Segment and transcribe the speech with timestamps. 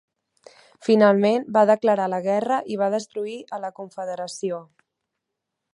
[0.87, 4.63] Finalment, va declarar la guerra i va destruir a la Confederació.